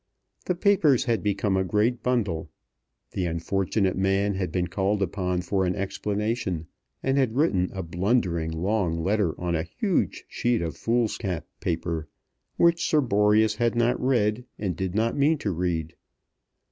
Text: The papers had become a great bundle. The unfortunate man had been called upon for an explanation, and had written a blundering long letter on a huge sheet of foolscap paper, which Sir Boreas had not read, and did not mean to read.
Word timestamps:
The 0.47 0.55
papers 0.55 1.03
had 1.03 1.21
become 1.21 1.55
a 1.55 1.63
great 1.63 2.01
bundle. 2.01 2.49
The 3.11 3.27
unfortunate 3.27 3.95
man 3.95 4.33
had 4.33 4.51
been 4.51 4.65
called 4.65 4.99
upon 5.03 5.41
for 5.41 5.63
an 5.63 5.75
explanation, 5.75 6.65
and 7.03 7.19
had 7.19 7.35
written 7.35 7.69
a 7.71 7.83
blundering 7.83 8.49
long 8.49 9.03
letter 9.03 9.39
on 9.39 9.53
a 9.53 9.61
huge 9.77 10.25
sheet 10.27 10.63
of 10.63 10.75
foolscap 10.75 11.45
paper, 11.59 12.07
which 12.57 12.83
Sir 12.89 12.99
Boreas 12.99 13.57
had 13.57 13.75
not 13.75 14.01
read, 14.03 14.43
and 14.57 14.75
did 14.75 14.95
not 14.95 15.15
mean 15.15 15.37
to 15.37 15.51
read. 15.51 15.95